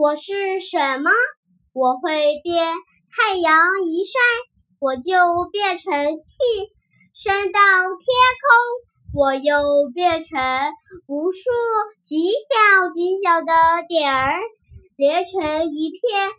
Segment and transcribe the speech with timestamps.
[0.00, 1.10] 我是什么？
[1.74, 2.74] 我会变。
[3.14, 4.18] 太阳一晒，
[4.78, 5.12] 我就
[5.52, 5.92] 变成
[6.22, 6.40] 气，
[7.12, 8.08] 升到天
[8.40, 9.20] 空。
[9.20, 10.40] 我又变成
[11.06, 11.50] 无数
[12.02, 13.52] 极小极小的
[13.90, 14.40] 点儿，
[14.96, 16.30] 连成一片，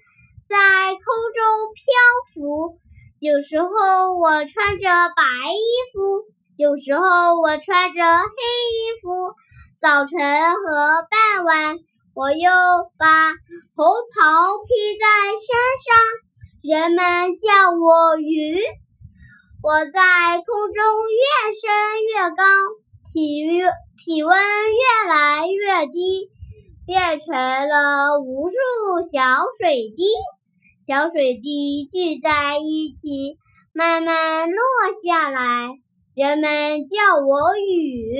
[0.50, 1.86] 在空中漂
[2.34, 2.80] 浮。
[3.20, 3.70] 有时候
[4.18, 5.22] 我穿着白
[5.54, 6.26] 衣服，
[6.58, 9.36] 有时候我穿着黑衣服。
[9.80, 11.78] 早晨和傍晚，
[12.14, 12.52] 我又
[12.98, 13.32] 把
[13.76, 15.06] 红袍披在
[15.40, 15.48] 身
[15.86, 15.96] 上。
[16.62, 18.60] 人们叫我雨，
[19.64, 21.72] 我在空中越升
[22.14, 22.44] 越高，
[23.12, 23.64] 体育
[23.98, 26.30] 体温越来越低，
[26.86, 28.56] 变成了无数
[29.12, 30.04] 小水滴，
[30.86, 33.38] 小水滴聚在一起，
[33.74, 34.58] 慢慢落
[35.04, 35.70] 下来。
[36.14, 38.20] 人们叫我雨，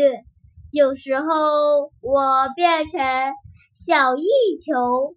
[0.72, 3.00] 有时候我变成
[3.74, 4.24] 小翼
[4.64, 5.16] 球。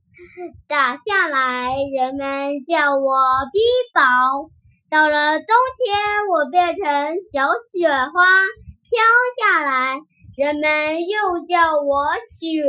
[0.68, 3.12] 打下来，人们叫我
[3.52, 4.50] 冰雹。
[4.90, 6.84] 到了冬天，我变成
[7.20, 8.24] 小雪花
[8.84, 9.02] 飘
[9.38, 9.98] 下来，
[10.36, 12.62] 人们又叫我雪。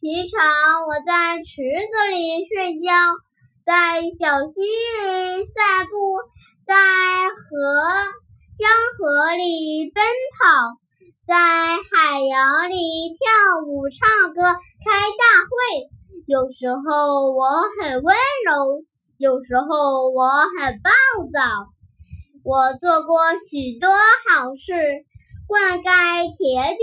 [0.00, 2.88] 平常我在池子里睡觉，
[3.62, 6.18] 在小溪里散步，
[6.64, 6.74] 在
[7.28, 7.36] 河
[8.56, 10.02] 江河里奔
[10.32, 10.80] 跑，
[11.22, 14.90] 在海洋里跳舞唱歌开
[15.20, 15.90] 大会。
[16.26, 17.44] 有时候我
[17.76, 18.84] 很温柔，
[19.18, 20.90] 有时候我很暴
[21.30, 21.68] 躁。
[22.42, 24.72] 我做过许多好事，
[25.46, 26.82] 灌溉田地，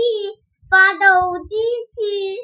[0.70, 1.56] 发动机
[1.88, 2.38] 器，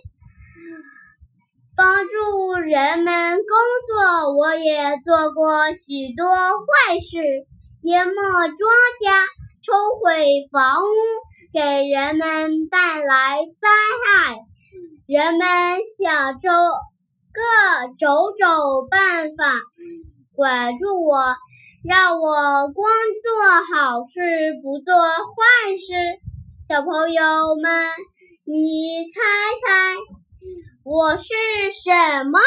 [1.77, 3.55] 帮助人们工
[3.86, 4.34] 作。
[4.34, 7.23] 我也做过许多坏事，
[7.83, 9.29] 淹没庄稼，
[9.62, 10.97] 冲毁房屋，
[11.55, 13.69] 给人们带来灾
[14.05, 14.41] 害。
[15.07, 15.47] 人们
[15.97, 16.51] 想着。
[17.35, 19.59] 各种种办法
[20.37, 21.35] 管住我，
[21.83, 22.89] 让我光
[23.25, 23.33] 做
[23.75, 24.20] 好事
[24.63, 25.95] 不做坏事。
[26.63, 27.23] 小朋友
[27.61, 27.91] 们，
[28.45, 29.20] 你猜
[29.67, 29.97] 猜
[30.85, 31.35] 我是
[31.73, 31.91] 什
[32.31, 32.39] 么？